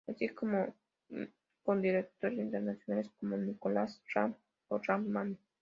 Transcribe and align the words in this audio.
Así 0.07 0.29
como 0.29 0.73
con 1.63 1.81
directores 1.81 2.39
internacionales 2.39 3.11
como 3.19 3.37
Nicholas 3.37 4.01
Ray 4.15 4.33
o 4.69 4.77
Anthony 4.77 5.09
Mann. 5.11 5.37